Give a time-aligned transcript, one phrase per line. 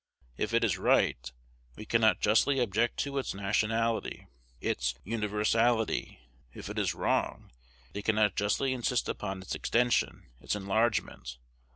[0.35, 1.31] If it is right,
[1.75, 4.25] we cannot justly object to its nationality,
[4.59, 6.19] its universality;
[6.55, 7.51] if it is wrong,
[7.93, 11.37] they cannot justly insist upon its extension, its enlargement.